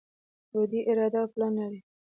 [0.69, 1.79] دوی اراده او پلان لري.